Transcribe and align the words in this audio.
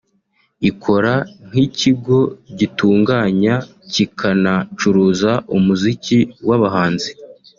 Ikora 0.69 1.13
nk’ikigo 1.47 2.19
gitunganya 2.59 3.55
kikanacuruza 3.91 5.31
umuziki 5.57 6.17
w’abahanzi 6.47 7.09